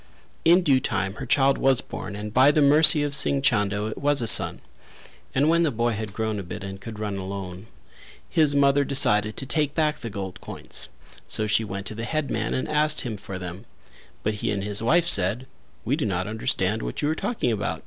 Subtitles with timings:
[0.43, 3.99] In due time her child was born and by the mercy of Singh Chando it
[3.99, 4.59] was a son;
[5.35, 7.67] and when the boy had grown a bit and could run alone
[8.27, 10.89] his mother decided to take back the gold coins,
[11.27, 13.67] so she went to the headman and asked him for them;
[14.23, 15.45] but he and his wife said:
[15.85, 17.79] "We do not understand what you are talking about?